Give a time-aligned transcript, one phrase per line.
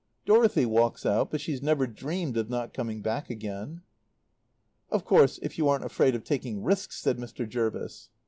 [0.25, 3.83] Dorothy walks out, but she's never dreamed of not coming back again."
[4.89, 7.47] "Of course, if you aren't afraid of taking risks," said Mr.
[7.47, 8.09] Jervis.